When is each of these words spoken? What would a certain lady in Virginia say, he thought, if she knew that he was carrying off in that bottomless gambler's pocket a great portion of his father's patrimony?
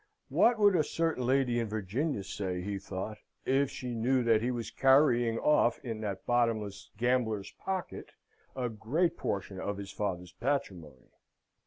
What 0.29 0.57
would 0.57 0.75
a 0.75 0.83
certain 0.83 1.27
lady 1.27 1.59
in 1.59 1.67
Virginia 1.67 2.23
say, 2.23 2.61
he 2.61 2.79
thought, 2.79 3.19
if 3.45 3.69
she 3.69 3.93
knew 3.93 4.23
that 4.23 4.41
he 4.41 4.49
was 4.49 4.71
carrying 4.71 5.37
off 5.37 5.77
in 5.85 6.01
that 6.01 6.25
bottomless 6.25 6.89
gambler's 6.97 7.51
pocket 7.51 8.13
a 8.55 8.67
great 8.67 9.15
portion 9.15 9.59
of 9.59 9.77
his 9.77 9.91
father's 9.91 10.31
patrimony? 10.33 11.11